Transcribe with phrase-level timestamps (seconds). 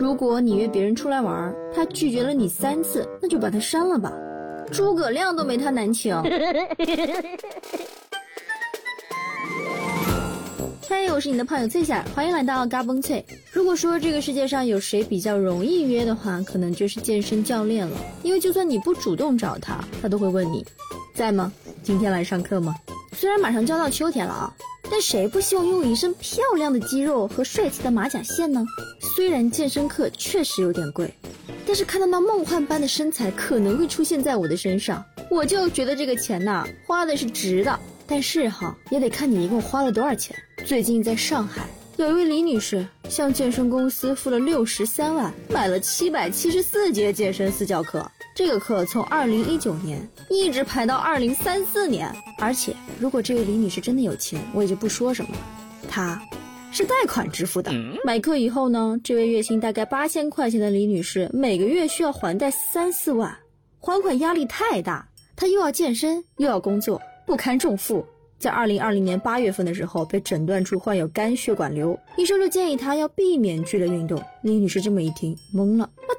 [0.00, 4.10] 如果你约别人出来玩，他拒绝了你三次，那就把他删了吧。
[4.72, 6.18] 诸葛亮都没他难请。
[10.88, 13.22] 嘿，我是你的胖友翠夏，欢迎来到嘎嘣脆。
[13.52, 20.64] 如果说这个世界上有谁比较容易约的话，可能就是健身教练了，因为就算你不主动找他，他都会问你，
[21.14, 21.52] 在吗？
[21.82, 22.74] 今天来上课吗？
[23.12, 24.50] 虽然马上就要到秋天了啊，
[24.90, 28.64] 但谁不希望拥有一身漂亮的肌肉和帅气的马甲线呢？
[29.14, 31.12] 虽然健身课确实有点贵，
[31.66, 37.78] 但是看到那梦幻般的身材可能会出现在我的身上，我就觉得这个钱呐花的是值的。
[38.06, 40.36] 但是哈，也得看你一共花了多少钱。
[40.64, 48.08] 最近在上海，有一位李女士向健身公司付了六十三万，买了七百七十四节健身私教课。
[48.34, 52.12] 这个课从二零一九年一直排到二零三四年。
[52.38, 55.38] 而且，如果这位李女士真的有钱，我也就不说什么了。
[55.88, 56.20] 她，
[56.72, 57.72] 是贷款支付的。
[58.04, 63.36] 买课以后呢，这位月薪大概八千块钱的李女士，每个月需要还贷三四万，
[63.78, 65.08] 还款压力太大。
[65.36, 67.00] 她又要健身，又要工作。
[67.26, 68.04] 不堪重负，
[68.38, 74.22] 在二零二零年八月份的时候被诊断出患有肝血管瘤，医生就建议她要避免剧烈运动。
[74.42, 76.14] 李女士这么一听，懵了，那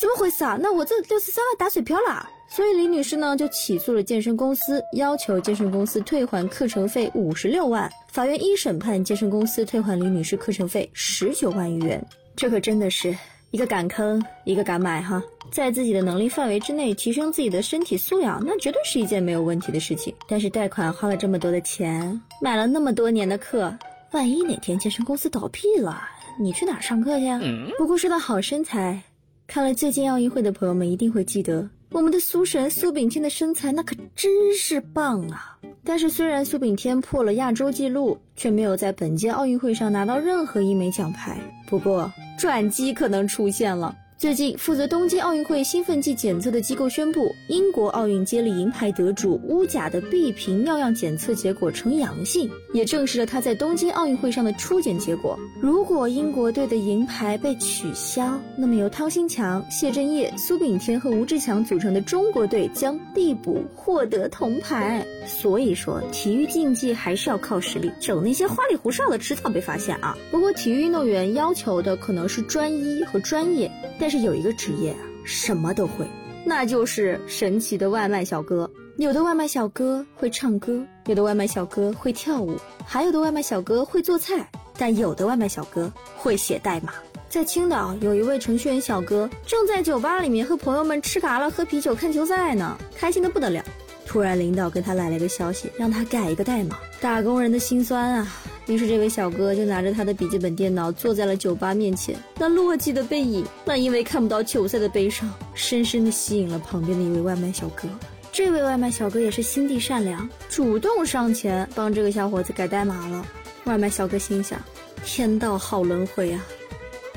[0.00, 0.58] 怎么回事啊？
[0.60, 2.28] 那我这六十三万打水漂了。
[2.54, 7.90] 所以李女士呢就起诉了健身公司，要求健身公司退还课程费五十六万。
[8.12, 12.00] 法院一审判健身公司退还李女士课程费十九万余元。
[12.36, 13.12] 这可真的是。
[13.50, 20.14] 一个敢坑，一个敢买哈，在自己的能力范围之内提升自己的身体素养，那绝对是一件没有问题的事情。
[20.28, 23.76] 但是贷款花了这么多的钱，买了那么多年的课，
[24.12, 26.02] 万一哪天健身公司倒闭了，
[26.40, 27.40] 你去哪上课去啊？
[27.78, 29.02] 不过说到好身材，
[29.46, 35.56] 看了最近奥运会的朋友们一定会记得，我们的苏神苏炳添的身材那可真是棒啊！
[35.84, 41.38] 但是虽然苏炳添破了亚洲纪录，却没有在本届奥运会上拿到任何一枚奖牌。
[41.68, 42.12] 不过。
[42.36, 43.96] 转机可能出现了。
[44.16, 55.38] 最近，负责东京奥运会兴奋剂检测的机构宣布，英国奥运接力银牌得主乌贾的 B 瓶尿样检测结果呈阳性，也证实了他在东京奥运会上的初检结果。
[55.60, 65.04] 如果英国队的银牌被取消，那么由汤新强、谢震业、苏炳添和吴志强组成的中国队将递补获得铜牌。
[65.26, 70.16] 所以说，体育竞技还是要靠实力，整那些花里胡哨的迟早被发现啊。
[70.30, 73.70] 不过，体育运动员要求的可能是专一和专业，
[74.04, 76.06] 但是有一个职业啊，什么都会，
[76.44, 78.70] 那就是神奇的外卖小哥。
[78.98, 82.54] 有的外卖小哥会唱歌，有的外卖小哥会跳舞，
[82.84, 86.92] 还有的外卖小哥会做菜，但有的外卖小哥会写代码。
[87.30, 93.64] 在青岛，有一位程序员小哥正在酒吧里面和朋友们吃嘎啦、喝啤酒、看球赛呢，开心的不得了。
[94.04, 96.76] 突然，领导跟他来了个消息，让他改一个代码。
[97.00, 98.28] 打工人的心酸啊！
[98.66, 102.16] 于是，这位小哥就拿着他的笔记本电脑，坐在了酒吧面前。
[102.38, 107.86] 那落寂的背影，那因为看不到球赛的悲伤，深深的吸引了旁边的一位外卖小哥。
[108.32, 113.26] 这位外卖小哥也是心地善良，主动上前帮这个小伙子改代码了。
[113.64, 114.58] 外卖小哥心想：
[115.04, 116.44] 天道好轮回啊！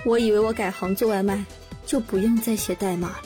[0.05, 1.43] 我以为我改行做外卖，
[1.85, 3.23] 就不用再写代码了。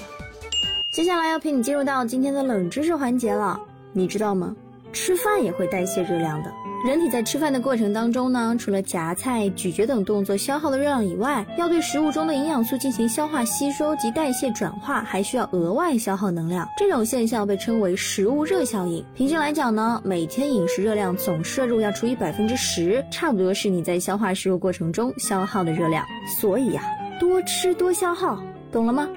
[0.92, 3.60] 接下来要陪你进入到今天的冷知识环节了，
[3.94, 4.56] 你知道吗？
[4.94, 6.52] 吃饭也会代谢热量的。
[6.84, 16.68] 人体在吃饭的过程当中呢，除了夹菜、咀嚼等动作消耗的热量以外，要对食物中的营养素进行消化吸收及代谢转化，还需要额外消耗能量。
[16.78, 19.06] 这种现象被称为食物热效应。
[19.14, 26.04] 平均来讲呢，每天饮食热量总摄入要除以百分之十，差不多是你在消化食物过程中消耗的热量。
[26.40, 26.82] 所以呀，
[27.20, 28.42] 多吃多消耗，
[28.72, 29.08] 懂了吗？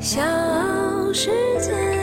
[0.00, 0.20] 小
[1.12, 1.99] 世界。